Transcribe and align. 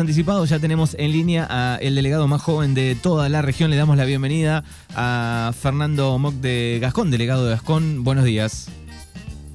anticipado, 0.00 0.46
ya 0.46 0.58
tenemos 0.58 0.96
en 0.98 1.12
línea 1.12 1.44
al 1.74 1.94
delegado 1.94 2.26
más 2.26 2.40
joven 2.40 2.72
de 2.72 2.94
toda 2.94 3.28
la 3.28 3.42
región. 3.42 3.70
Le 3.70 3.76
damos 3.76 3.98
la 3.98 4.06
bienvenida 4.06 4.64
a 4.96 5.52
Fernando 5.60 6.18
Moc 6.18 6.32
de 6.36 6.78
Gascón, 6.80 7.10
delegado 7.10 7.44
de 7.44 7.50
Gascón. 7.50 8.02
Buenos 8.02 8.24
días. 8.24 8.70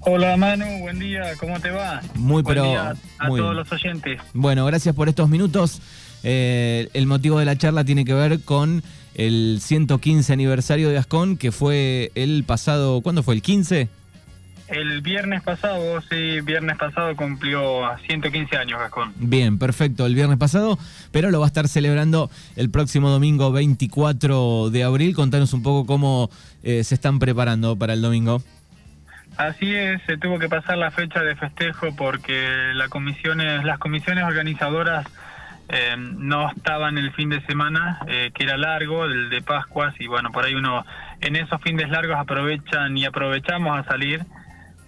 Hola 0.02 0.38
Manu, 0.38 0.82
buen 0.82 1.00
día, 1.00 1.34
¿cómo 1.40 1.60
te 1.60 1.72
va? 1.72 2.04
Muy, 2.14 2.44
buen 2.44 2.54
pero. 2.54 2.66
Día 2.66 2.94
a 3.18 3.28
muy 3.30 3.40
todos 3.40 3.56
los 3.56 3.72
oyentes. 3.72 4.22
Bueno, 4.36 4.64
gracias 4.68 4.94
por 4.94 5.10
estos 5.10 5.28
minutos. 5.28 5.82
Eh, 6.22 6.88
el 6.94 7.08
motivo 7.08 7.40
de 7.40 7.46
la 7.46 7.58
charla 7.58 7.84
tiene 7.84 8.06
que 8.06 8.14
ver 8.14 8.42
con 8.42 8.84
el 9.16 9.58
115 9.60 10.32
aniversario 10.34 10.90
de 10.90 10.94
Gascón, 10.94 11.38
que 11.38 11.52
fue 11.52 12.12
el 12.14 12.44
pasado. 12.44 13.02
¿Cuándo 13.02 13.24
fue? 13.24 13.34
¿El 13.34 13.42
15? 13.42 13.90
El 14.68 15.02
viernes 15.02 15.42
pasado, 15.44 16.02
sí, 16.10 16.42
viernes 16.42 16.78
pasado 16.78 17.16
cumplió 17.16 17.84
115 18.06 18.58
años 18.58 18.80
Gascón. 18.80 19.14
Bien, 19.16 19.58
perfecto, 19.58 20.06
el 20.06 20.14
viernes 20.14 20.38
pasado, 20.38 20.78
pero 21.12 21.32
lo 21.32 21.40
va 21.40 21.46
a 21.46 21.48
estar 21.48 21.70
celebrando 21.70 22.30
el 22.58 22.70
próximo 22.70 23.10
domingo 23.10 23.52
24 23.54 24.70
de 24.70 24.84
abril. 24.84 25.16
Contanos 25.16 25.54
un 25.54 25.64
poco 25.64 25.86
cómo 25.86 26.30
eh, 26.64 26.84
se 26.84 26.96
están 26.96 27.20
preparando 27.20 27.78
para 27.78 27.94
el 27.94 28.02
domingo. 28.02 28.42
Así 29.38 29.74
es, 29.74 30.02
se 30.06 30.18
tuvo 30.18 30.40
que 30.40 30.50
pasar 30.50 30.78
la 30.78 30.92
fecha 30.92 31.22
de 31.22 31.36
festejo 31.36 31.96
porque 31.96 32.72
la 32.74 32.90
comisiones, 32.90 33.64
las 33.64 33.78
comisiones 33.78 34.26
organizadoras 34.26 35.06
eh, 35.70 35.96
no 35.98 36.50
estaban 36.50 36.98
el 36.98 37.12
fin 37.14 37.30
de 37.30 37.42
semana, 37.46 38.00
eh, 38.08 38.32
que 38.34 38.44
era 38.46 38.58
largo, 38.58 39.06
el 39.06 39.30
de 39.30 39.42
Pascuas, 39.42 39.94
y 40.00 40.08
bueno, 40.08 40.32
por 40.32 40.46
ahí 40.46 40.56
uno 40.56 40.86
en 41.22 41.36
esos 41.36 41.62
fines 41.62 41.90
largos 41.90 42.18
aprovechan 42.18 42.98
y 42.98 43.06
aprovechamos 43.06 43.78
a 43.78 43.84
salir. 43.84 44.26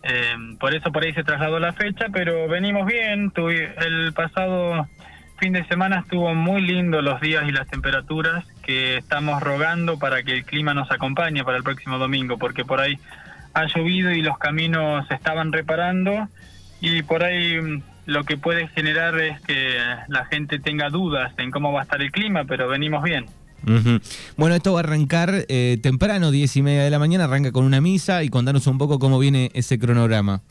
Eh, 0.04 0.36
por 0.60 0.74
eso 0.74 0.92
por 0.92 1.04
ahí 1.04 1.14
se 1.14 1.24
trasladó 1.24 1.60
la 1.60 1.74
fecha, 1.74 2.08
pero 2.12 2.48
venimos 2.48 2.86
bien. 2.86 3.32
Tuve, 3.32 3.74
el 3.86 4.14
pasado 4.14 4.88
fin 5.40 5.54
de 5.54 5.66
semana 5.66 6.00
estuvo 6.00 6.34
muy 6.36 6.62
lindo 6.62 7.02
los 7.02 7.22
días 7.22 7.48
y 7.48 7.52
las 7.52 7.68
temperaturas 7.68 8.46
que 8.62 8.98
estamos 8.98 9.42
rogando 9.42 9.98
para 9.98 10.22
que 10.22 10.34
el 10.34 10.44
clima 10.44 10.74
nos 10.74 10.92
acompañe 10.92 11.44
para 11.44 11.58
el 11.58 11.64
próximo 11.64 11.98
domingo, 11.98 12.38
porque 12.38 12.66
por 12.66 12.82
ahí 12.82 13.00
ha 13.54 13.66
llovido 13.66 14.12
y 14.12 14.22
los 14.22 14.38
caminos 14.38 15.08
se 15.08 15.16
estaban 15.16 15.52
reparando 15.54 16.28
y 16.82 17.04
por 17.04 17.24
ahí 17.24 17.60
mm, 17.60 17.82
lo 18.06 18.24
que 18.26 18.38
puede 18.38 18.68
generar 18.70 19.18
es 19.20 19.40
que 19.42 19.78
la 20.08 20.26
gente 20.26 20.60
tenga 20.60 20.90
dudas 20.90 21.32
en 21.38 21.52
cómo 21.52 21.72
va 21.72 21.82
a 21.82 21.84
estar 21.84 22.02
el 22.02 22.12
clima, 22.12 22.44
pero 22.46 22.68
venimos 22.68 23.04
bien. 23.04 23.26
Ujú. 23.68 24.00
Bueno, 24.38 24.56
esto 24.56 24.74
va 24.74 24.80
a 24.80 24.84
arrancar 24.84 25.46
eh, 25.50 25.78
temprano, 25.82 26.32
diez 26.32 26.56
y 26.56 26.62
media 26.62 26.84
de 26.84 26.90
la 26.90 27.00
mañana, 27.00 27.26
arranca 27.26 27.52
con 27.52 27.66
una 27.66 27.82
misa 27.82 28.24
y 28.24 28.30
contanos 28.30 28.68
un 28.68 28.78
poco 28.78 29.00
cómo 29.00 29.20
viene 29.20 29.52
ese 29.54 29.78
cronograma. 29.80 30.42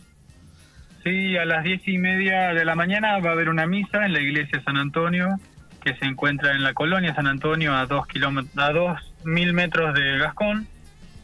Sí, 1.05 1.37
a 1.37 1.45
las 1.45 1.65
diez 1.65 1.87
y 1.87 1.99
media 1.99 2.53
de 2.53 2.65
la 2.65 2.75
mañana 2.75 3.19
va 3.19 3.31
a 3.31 3.33
haber 3.33 3.49
una 3.49 3.67
misa 3.67 4.05
en 4.05 4.13
la 4.13 4.21
iglesia 4.21 4.63
San 4.65 4.77
Antonio, 4.77 5.39
que 5.83 5.95
se 5.95 6.05
encuentra 6.05 6.53
en 6.53 6.63
la 6.63 6.75
colonia 6.75 7.15
San 7.15 7.27
Antonio 7.27 7.75
a 7.75 7.87
dos 7.87 8.07
kilómetros, 8.07 8.59
a 8.59 8.73
dos 8.73 9.01
mil 9.25 9.53
metros 9.53 9.95
de 9.95 10.19
Gascón, 10.19 10.67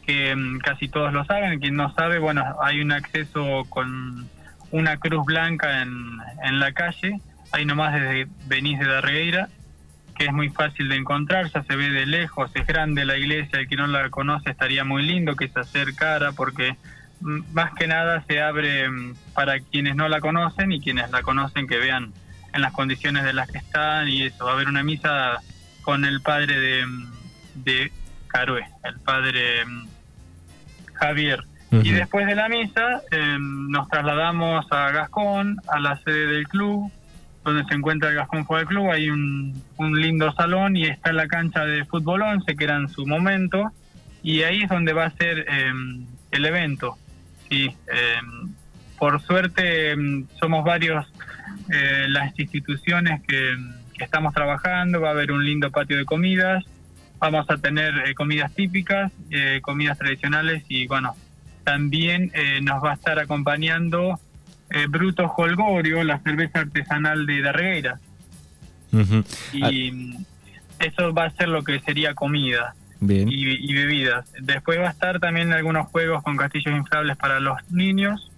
que 0.05 0.35
mm, 0.35 0.59
casi 0.59 0.87
todos 0.87 1.13
lo 1.13 1.25
saben. 1.25 1.59
Quien 1.59 1.75
no 1.75 1.93
sabe, 1.93 2.19
bueno, 2.19 2.43
hay 2.61 2.81
un 2.81 2.91
acceso 2.91 3.65
con 3.69 4.27
una 4.71 4.97
cruz 4.97 5.25
blanca 5.25 5.81
en, 5.81 6.59
la 6.59 6.71
calle, 6.71 7.19
ahí 7.51 7.65
nomás 7.65 7.93
desde 7.93 8.27
venís 8.47 8.79
de 8.79 8.87
Darregueira, 8.87 9.49
que 10.15 10.25
es 10.25 10.33
muy 10.33 10.49
fácil 10.49 10.89
de 10.89 10.95
encontrar, 10.95 11.51
ya 11.51 11.63
se 11.63 11.75
ve 11.75 11.89
de 11.89 12.05
lejos, 12.05 12.49
es 12.55 12.65
grande 12.65 13.05
la 13.05 13.17
iglesia, 13.17 13.59
el 13.59 13.67
que 13.67 13.75
no 13.75 13.85
la 13.87 14.09
conoce 14.09 14.49
estaría 14.49 14.83
muy 14.83 15.03
lindo 15.03 15.35
que 15.35 15.49
se 15.49 15.59
acercara 15.59 16.31
porque 16.31 16.75
mm, 17.21 17.53
más 17.53 17.73
que 17.73 17.87
nada 17.87 18.23
se 18.27 18.41
abre 18.41 18.89
mm, 18.89 19.15
para 19.33 19.59
quienes 19.59 19.95
no 19.95 20.07
la 20.07 20.21
conocen 20.21 20.71
y 20.71 20.79
quienes 20.79 21.11
la 21.11 21.21
conocen 21.21 21.67
que 21.67 21.77
vean 21.77 22.13
en 22.53 22.61
las 22.61 22.71
condiciones 22.71 23.23
de 23.23 23.33
las 23.33 23.51
que 23.51 23.57
están 23.57 24.07
y 24.07 24.23
eso, 24.23 24.45
va 24.45 24.51
a 24.51 24.53
haber 24.53 24.69
una 24.69 24.83
misa 24.83 25.41
con 25.81 26.05
el 26.05 26.21
padre 26.21 26.59
de, 26.59 26.85
mm, 26.85 27.13
de 27.55 27.91
Carué, 28.27 28.65
el 28.83 28.99
padre 28.99 29.63
Javier. 30.93 31.43
Y 31.71 31.91
después 31.91 32.25
de 32.25 32.35
la 32.35 32.47
misa 32.47 33.01
eh, 33.11 33.37
nos 33.37 33.89
trasladamos 33.89 34.65
a 34.71 34.91
Gascón, 34.91 35.57
a 35.67 35.79
la 35.79 35.97
sede 35.97 36.27
del 36.27 36.47
club, 36.47 36.89
donde 37.45 37.63
se 37.65 37.75
encuentra 37.75 38.09
el 38.09 38.15
Gascón 38.15 38.45
Fútbol 38.45 38.65
Club. 38.65 38.91
Hay 38.91 39.09
un, 39.09 39.63
lindo 39.77 40.33
salón 40.33 40.75
y 40.75 40.85
está 40.87 41.13
la 41.13 41.27
cancha 41.27 41.65
de 41.65 41.85
fútbol 41.85 42.23
11, 42.23 42.55
que 42.55 42.63
era 42.63 42.75
en 42.75 42.89
su 42.89 43.05
momento, 43.05 43.71
y 44.21 44.41
ahí 44.41 44.63
es 44.63 44.69
donde 44.69 44.91
va 44.91 45.05
a 45.05 45.11
ser 45.11 45.45
eh, 45.47 45.71
el 46.31 46.45
evento. 46.45 46.97
Sí, 47.49 47.65
eh, 47.65 48.15
por 48.99 49.21
suerte 49.21 49.91
eh, 49.91 50.23
somos 50.39 50.65
varios 50.65 51.05
eh, 51.71 52.07
las 52.09 52.37
instituciones 52.37 53.21
que, 53.27 53.55
que 53.97 54.03
estamos 54.03 54.33
trabajando, 54.33 54.99
va 54.99 55.09
a 55.09 55.11
haber 55.11 55.31
un 55.31 55.45
lindo 55.45 55.71
patio 55.71 55.97
de 55.97 56.05
comidas, 56.05 56.65
vamos 57.19 57.49
a 57.49 57.57
tener 57.57 57.93
eh, 58.07 58.13
comidas 58.13 58.53
típicas, 58.53 59.11
eh, 59.31 59.59
comidas 59.61 59.97
tradicionales 59.97 60.63
y 60.67 60.87
bueno, 60.87 61.15
también 61.63 62.31
eh, 62.33 62.59
nos 62.61 62.83
va 62.83 62.91
a 62.91 62.93
estar 62.95 63.19
acompañando 63.19 64.19
eh, 64.69 64.87
Bruto 64.87 65.25
Holgorio, 65.35 66.03
la 66.03 66.19
cerveza 66.19 66.59
artesanal 66.61 67.25
de. 67.25 67.97
Ah, 69.61 69.69
Y 69.71 69.91
mm, 69.91 70.25
eso 70.79 71.13
va 71.13 71.25
a 71.25 71.29
ser 71.31 71.49
lo 71.49 71.63
que 71.63 71.79
sería 71.81 72.13
comida 72.13 72.73
bien. 72.99 73.29
y, 73.29 73.71
y 73.71 73.73
bebidas. 73.73 74.31
Después 74.39 74.79
va 74.79 74.87
a 74.87 74.91
estar 74.91 75.19
también 75.19 75.51
algunos 75.53 75.87
juegos 75.87 76.23
con 76.23 76.37
castillos 76.37 76.75
inflables 76.75 77.17
para 77.17 77.39
los 77.39 77.57
niños. 77.69 78.31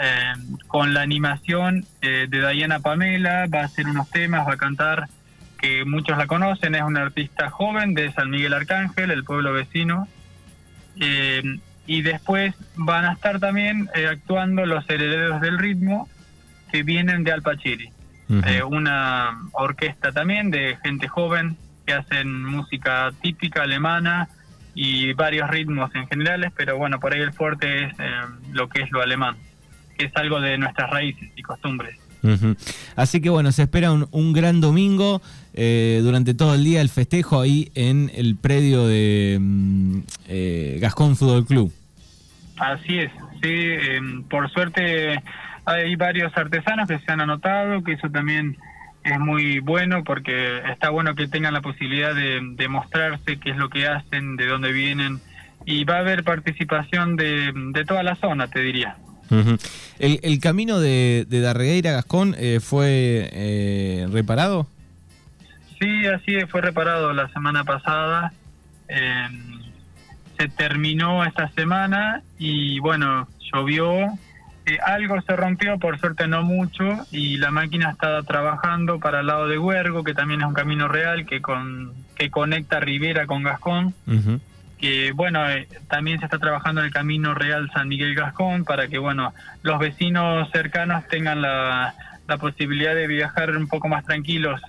eh, 0.00 0.32
con 0.68 0.94
la 0.94 1.02
animación 1.02 1.84
eh, 2.00 2.26
de 2.28 2.50
Diana 2.52 2.80
Pamela, 2.80 3.46
va 3.52 3.60
a 3.60 3.64
hacer 3.64 3.86
unos 3.86 4.08
temas, 4.10 4.46
va 4.48 4.54
a 4.54 4.56
cantar, 4.56 5.06
que 5.58 5.84
muchos 5.84 6.16
la 6.16 6.26
conocen, 6.26 6.74
es 6.74 6.82
una 6.82 7.02
artista 7.02 7.50
joven 7.50 7.92
de 7.94 8.10
San 8.12 8.30
Miguel 8.30 8.54
Arcángel, 8.54 9.10
el 9.10 9.22
pueblo 9.22 9.52
vecino. 9.52 10.08
Y 11.86 12.02
después 12.02 12.54
van 12.76 13.04
a 13.04 13.12
estar 13.12 13.40
también 13.40 13.88
eh, 13.94 14.06
actuando 14.08 14.64
los 14.66 14.88
herederos 14.88 15.40
del 15.40 15.58
ritmo 15.58 16.08
que 16.70 16.82
vienen 16.82 17.24
de 17.24 17.32
Alpachiri. 17.32 17.90
Ujú. 18.28 18.48
Eh, 18.48 18.62
una 18.62 19.42
orquesta 19.52 20.12
también 20.12 20.50
de 20.50 20.78
gente 20.82 21.08
joven 21.08 21.56
que 21.86 21.92
hacen 21.92 22.44
música 22.44 23.10
típica 23.20 23.62
alemana 23.62 24.28
y 24.74 25.12
varios 25.12 25.50
ritmos 25.50 25.94
en 25.94 26.06
generales, 26.06 26.52
pero 26.56 26.78
bueno, 26.78 26.98
por 26.98 27.12
ahí 27.12 27.20
el 27.20 27.32
fuerte 27.32 27.84
es 27.84 27.92
eh, 27.98 28.10
lo 28.52 28.68
que 28.68 28.82
es 28.82 28.90
lo 28.90 29.02
alemán, 29.02 29.36
que 29.98 30.06
es 30.06 30.16
algo 30.16 30.40
de 30.40 30.56
nuestras 30.56 30.88
raíces 30.90 31.30
y 31.36 31.42
costumbres. 31.42 31.98
Así 32.96 33.20
que 33.20 33.30
bueno, 33.30 33.50
se 33.52 33.62
espera 33.62 33.92
un, 33.92 34.06
un 34.10 34.32
gran 34.32 34.60
domingo 34.60 35.20
eh, 35.54 36.00
durante 36.02 36.34
todo 36.34 36.54
el 36.54 36.64
día 36.64 36.80
el 36.80 36.88
festejo 36.88 37.40
ahí 37.40 37.70
en 37.74 38.10
el 38.14 38.36
predio 38.36 38.86
de 38.86 39.38
mm, 39.40 39.98
eh, 40.28 40.78
Gascón 40.80 41.16
Fútbol 41.16 41.46
Club. 41.46 41.72
Así 42.58 42.98
es, 42.98 43.10
sí, 43.42 43.50
eh, 43.50 44.00
por 44.30 44.50
suerte 44.50 45.20
hay 45.64 45.96
varios 45.96 46.36
artesanos 46.36 46.88
que 46.88 46.98
se 47.00 47.12
han 47.12 47.20
anotado, 47.20 47.82
que 47.82 47.92
eso 47.92 48.08
también 48.10 48.56
es 49.04 49.18
muy 49.18 49.58
bueno 49.58 50.04
porque 50.04 50.58
está 50.70 50.90
bueno 50.90 51.14
que 51.14 51.26
tengan 51.26 51.54
la 51.54 51.60
posibilidad 51.60 52.14
de, 52.14 52.40
de 52.54 52.68
mostrarse 52.68 53.38
qué 53.38 53.50
es 53.50 53.56
lo 53.56 53.68
que 53.68 53.86
hacen, 53.88 54.36
de 54.36 54.46
dónde 54.46 54.72
vienen 54.72 55.20
y 55.64 55.84
va 55.84 55.96
a 55.96 56.00
haber 56.00 56.24
participación 56.24 57.16
de, 57.16 57.52
de 57.72 57.84
toda 57.84 58.02
la 58.02 58.16
zona, 58.16 58.48
te 58.48 58.60
diría. 58.60 58.96
El, 59.98 60.20
el 60.22 60.40
camino 60.40 60.78
de, 60.80 61.26
de 61.28 61.40
Darregueira 61.40 61.90
a 61.90 61.94
Gascón 61.94 62.34
eh, 62.38 62.60
fue 62.60 63.28
eh, 63.32 64.06
reparado. 64.12 64.66
Sí, 65.80 66.06
así 66.06 66.34
fue 66.48 66.60
reparado 66.60 67.12
la 67.12 67.28
semana 67.30 67.64
pasada. 67.64 68.32
eh, 68.88 69.28
se 70.38 70.48
terminó 70.48 71.24
esta 71.24 71.48
semana 71.50 72.22
y 72.38 72.78
bueno, 72.80 73.28
llovió. 73.52 74.06
eh, 74.66 74.78
algo 74.84 75.20
se 75.22 75.34
rompió, 75.36 75.78
por 75.78 75.98
suerte 75.98 76.26
no 76.28 76.42
mucho, 76.42 76.84
y 77.10 77.36
la 77.36 77.50
máquina 77.50 77.90
está 77.90 78.22
trabajando 78.22 78.98
para 78.98 79.20
el 79.20 79.26
lado 79.26 79.48
de 79.48 79.58
Huergo, 79.58 80.04
que 80.04 80.14
también 80.14 80.40
es 80.40 80.46
un 80.46 80.54
camino 80.54 80.88
real 80.88 81.26
que 81.26 81.40
con 81.40 81.92
que 82.16 82.30
conecta 82.30 82.78
Rivera 82.80 83.26
con 83.26 83.42
Gascón. 83.42 83.94
Que 84.82 85.12
bueno, 85.12 85.48
eh, 85.48 85.68
también 85.88 86.18
se 86.18 86.24
está 86.24 86.40
trabajando 86.40 86.80
en 86.80 86.88
el 86.88 86.92
camino 86.92 87.34
real 87.34 87.70
San 87.72 87.88
Miguel 87.88 88.16
Gascón 88.16 88.64
para 88.64 88.88
que 88.88 88.98
bueno, 88.98 89.32
los 89.62 89.78
vecinos 89.78 90.50
cercanos 90.50 91.06
tengan 91.06 91.40
la, 91.40 91.94
la 92.26 92.36
posibilidad 92.36 92.92
de 92.94 93.06
viajar 93.06 93.56
un 93.56 93.68
poco 93.68 93.88
más 93.88 94.04
tranquilos 94.04 94.60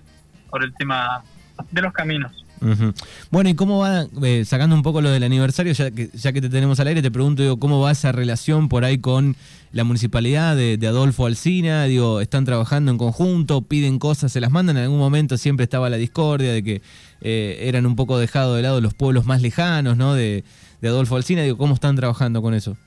por 0.51 0.63
el 0.63 0.71
tema 0.75 1.23
de 1.71 1.81
los 1.81 1.91
caminos. 1.93 2.42
Ujú. 2.63 2.93
Bueno, 3.29 3.49
¿y 3.49 3.55
cómo 3.55 3.79
va, 3.79 4.05
eh, 4.23 4.45
sacando 4.45 4.73
un 4.73 4.83
poco 4.83 5.01
lo 5.01 5.09
del 5.09 5.23
aniversario, 5.23 5.73
ya 5.73 5.91
que, 5.91 6.09
ya 6.13 6.31
que 6.31 6.39
te 6.39 6.49
tenemos 6.49 6.79
al 6.79 6.87
aire, 6.87 7.01
te 7.01 7.11
pregunto, 7.11 7.43
digo, 7.43 7.59
¿cómo 7.59 7.81
va 7.81 7.91
esa 7.91 8.13
relación 8.13 8.69
por 8.69 8.85
ahí 8.85 8.99
con 8.99 9.35
la 9.73 9.83
municipalidad 9.83 10.55
de, 10.55 10.77
de 10.77 10.87
Adolfo 10.87 11.25
Alsina? 11.25 11.83
Digo, 11.83 12.21
¿están 12.21 12.45
trabajando 12.45 12.91
en 12.91 12.97
conjunto? 12.97 13.63
¿Piden 13.63 13.99
cosas? 13.99 14.31
¿Se 14.31 14.39
las 14.39 14.49
mandan? 14.49 14.77
En 14.77 14.83
algún 14.83 14.99
momento 14.99 15.37
siempre 15.37 15.65
estaba 15.65 15.89
la 15.89 15.97
discordia 15.97 16.53
de 16.53 16.63
que 16.63 16.81
eh, 17.21 17.57
eran 17.63 17.85
un 17.85 17.97
poco 17.97 18.17
dejados 18.17 18.55
de 18.55 18.61
lado 18.61 18.79
los 18.79 18.93
pueblos 18.93 19.25
más 19.25 19.41
lejanos, 19.41 19.97
¿no? 19.97 20.13
De, 20.13 20.45
de 20.79 20.87
Adolfo 20.87 21.17
Alsina. 21.17 21.41
Digo, 21.41 21.57
¿cómo 21.57 21.73
están 21.73 21.97
trabajando 21.97 22.41
con 22.41 22.53
eso? 22.53 22.77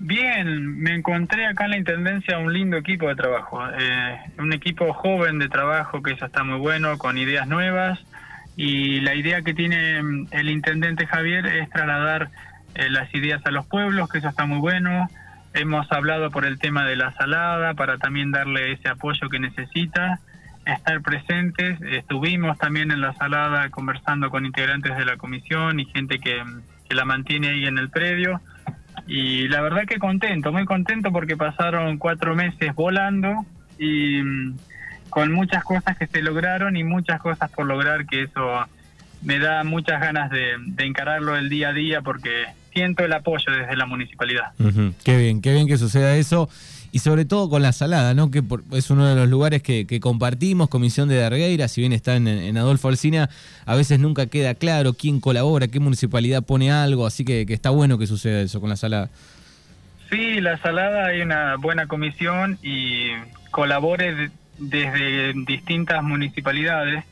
Bien, 0.00 0.78
me 0.78 0.94
encontré 0.94 1.46
acá 1.46 1.64
en 1.64 1.70
la 1.72 1.78
Intendencia 1.78 2.38
un 2.38 2.52
lindo 2.52 2.76
equipo 2.76 3.08
de 3.08 3.16
trabajo, 3.16 3.60
eh, 3.76 4.18
un 4.38 4.52
equipo 4.52 4.92
joven 4.92 5.40
de 5.40 5.48
trabajo 5.48 6.00
que 6.00 6.12
eso 6.12 6.26
está 6.26 6.44
muy 6.44 6.60
bueno, 6.60 6.96
con 6.98 7.18
ideas 7.18 7.48
nuevas 7.48 7.98
y 8.58 9.00
la 9.02 9.14
idea 9.14 9.42
que 9.42 9.54
tiene 9.54 10.02
mm, 10.02 10.26
el 10.32 10.50
Intendente 10.50 11.06
Javier 11.06 11.46
es 11.46 11.70
trasladar 11.70 12.28
eh, 12.74 12.90
las 12.90 13.14
ideas 13.14 13.40
a 13.46 13.52
los 13.52 13.64
pueblos, 13.66 14.10
que 14.10 14.18
eso 14.18 14.28
está 14.28 14.46
muy 14.46 14.58
bueno. 14.58 15.08
Hemos 15.54 15.90
hablado 15.92 16.32
por 16.32 16.44
el 16.44 16.58
tema 16.58 16.84
de 16.84 16.96
la 16.96 17.12
salada 17.12 17.74
para 17.74 17.98
también 17.98 18.32
darle 18.32 18.72
ese 18.72 18.88
apoyo 18.88 19.28
que 19.28 19.38
necesita, 19.38 20.18
estar 20.66 21.00
presentes. 21.02 21.80
Estuvimos 21.82 22.58
también 22.58 22.90
en 22.90 23.00
la 23.00 23.14
salada 23.14 23.70
conversando 23.70 24.28
con 24.28 24.44
integrantes 24.44 24.96
de 24.96 25.04
la 25.04 25.16
comisión 25.16 25.78
y 25.78 25.86
gente 25.86 26.18
que, 26.18 26.42
que 26.88 26.96
la 26.96 27.04
mantiene 27.04 27.50
ahí 27.50 27.64
en 27.64 27.78
el 27.78 27.90
predio 27.90 28.40
y 29.06 29.46
la 29.46 29.60
verdad 29.60 29.84
que 29.86 29.98
contento, 29.98 30.52
muy 30.52 30.64
contento 30.64 31.12
porque 31.12 31.36
pasaron 31.36 31.96
cuatro 31.96 32.34
meses 32.34 32.74
volando 32.74 33.46
y 33.78 34.20
mm, 34.20 34.56
con 35.10 35.32
muchas 35.32 35.64
cosas 35.64 35.96
que 35.96 36.06
se 36.06 36.22
lograron 36.22 36.76
y 36.76 36.84
muchas 36.84 37.20
cosas 37.20 37.50
por 37.50 37.66
lograr 37.66 38.06
que 38.06 38.22
eso 38.22 38.66
me 39.22 39.38
da 39.38 39.64
muchas 39.64 40.00
ganas 40.00 40.30
de, 40.30 40.56
encararlo 40.78 41.36
el 41.36 41.48
día 41.48 41.70
a 41.70 41.72
día 41.72 42.02
porque 42.02 42.46
siento 42.72 43.04
el 43.04 43.12
apoyo 43.12 43.52
desde 43.52 43.76
la 43.76 43.86
municipalidad. 43.86 44.52
Qué 45.04 45.16
bien, 45.16 45.40
qué 45.40 45.52
bien 45.52 45.66
que 45.66 45.76
suceda 45.76 46.16
eso 46.16 46.48
y 46.90 47.00
sobre 47.00 47.24
todo 47.24 47.50
con 47.50 47.62
la 47.62 47.72
salada, 47.72 48.14
¿no? 48.14 48.30
que 48.30 48.42
es 48.72 48.90
uno 48.90 49.06
de 49.06 49.14
los 49.14 49.28
lugares 49.28 49.62
que, 49.62 50.00
compartimos, 50.00 50.68
Comisión 50.68 51.08
de 51.08 51.16
Dargueira, 51.16 51.68
si 51.68 51.82
bien 51.82 51.92
está 51.92 52.16
en, 52.16 52.56
Adolfo 52.56 52.88
Alsina, 52.88 53.28
a 53.66 53.74
veces 53.74 53.98
nunca 54.00 54.26
queda 54.26 54.54
claro 54.54 54.94
quién 54.94 55.20
colabora, 55.20 55.68
qué 55.68 55.80
municipalidad 55.80 56.42
pone 56.42 56.72
algo, 56.72 57.06
así 57.06 57.24
que, 57.24 57.44
está 57.48 57.70
bueno 57.70 57.98
que 57.98 58.06
suceda 58.06 58.40
eso 58.40 58.60
con 58.60 58.70
la 58.70 58.76
salada. 58.76 59.10
Sí, 60.10 60.40
la 60.40 60.56
salada 60.58 61.06
hay 61.06 61.20
una 61.20 61.56
buena 61.56 61.86
comisión 61.86 62.58
y 62.62 63.08
colabore 63.50 64.30
desde 64.58 65.32
distintas 65.44 66.02
municipalidades. 66.02 67.04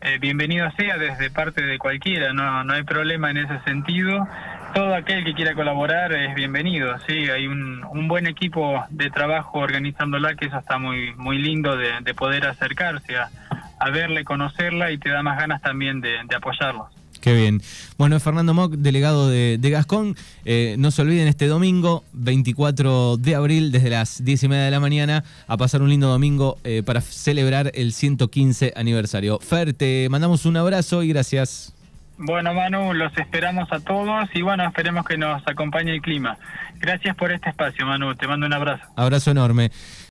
Eh, 0.00 0.18
bienvenido 0.20 0.70
sea 0.72 0.98
desde 0.98 1.30
parte 1.30 1.62
de 1.62 1.78
cualquiera, 1.78 2.32
no, 2.32 2.62
no 2.64 2.72
hay 2.74 2.82
problema 2.82 3.30
en 3.30 3.38
ese 3.38 3.58
sentido 3.60 4.28
todo 4.74 4.94
aquel 4.94 5.24
que 5.24 5.34
quiera 5.34 5.54
colaborar 5.54 6.12
es 6.12 6.34
bienvenido. 6.34 6.98
Sí, 7.06 7.30
hay 7.30 7.46
un, 7.46 8.08
buen 8.08 8.26
equipo 8.26 8.84
de 8.90 9.08
trabajo 9.08 9.60
organizándola 9.60 10.34
que 10.34 10.46
eso 10.46 10.58
está 10.58 10.78
muy 10.78 11.14
muy 11.14 11.38
lindo 11.38 11.76
de, 11.76 12.14
poder 12.14 12.46
acercarse 12.46 13.16
a, 13.16 13.30
a, 13.78 13.90
verle, 13.90 14.24
conocerla 14.24 14.90
y 14.90 14.98
te 14.98 15.10
da 15.10 15.22
más 15.22 15.38
ganas 15.38 15.62
también 15.62 16.00
de, 16.00 16.18
de 16.24 16.36
apoyarlos. 16.36 16.88
Qué 17.24 17.32
bien. 17.32 17.62
Bueno, 17.96 18.20
Fernando 18.20 18.52
Mock, 18.52 18.74
delegado 18.74 19.30
de, 19.30 19.58
Gascón. 19.62 20.14
Eh, 20.44 20.76
no 20.78 20.90
se 20.90 21.00
olviden 21.00 21.26
este 21.26 21.46
domingo, 21.46 22.04
24 22.12 23.16
de 23.16 23.34
abril, 23.34 23.72
desde 23.72 23.88
las 23.88 24.22
10 24.22 24.42
y 24.42 24.48
media 24.48 24.64
de 24.64 24.70
la 24.70 24.78
mañana, 24.78 25.24
a 25.46 25.56
pasar 25.56 25.80
un 25.80 25.88
lindo 25.88 26.06
domingo 26.08 26.58
eh, 26.64 26.82
para 26.84 27.00
celebrar 27.00 27.72
el 27.72 27.94
115 27.94 28.74
aniversario. 28.76 29.38
Fer, 29.38 29.72
te 29.72 30.06
mandamos 30.10 30.44
un 30.44 30.58
abrazo 30.58 31.02
y 31.02 31.08
gracias. 31.08 31.72
Bueno, 32.18 32.52
Manu, 32.52 32.92
los 32.92 33.16
esperamos 33.16 33.72
a 33.72 33.80
todos 33.80 34.28
y 34.34 34.42
bueno, 34.42 34.64
esperemos 34.66 35.06
que 35.06 35.16
nos 35.16 35.42
acompañe 35.48 35.94
el 35.94 36.02
clima. 36.02 36.36
Gracias 36.78 37.16
por 37.16 37.32
este 37.32 37.48
espacio, 37.48 37.86
Manu. 37.86 38.14
Te 38.14 38.28
mando 38.28 38.44
un 38.44 38.52
abrazo. 38.52 38.84
Abrazo 38.96 39.30
enorme. 39.30 39.70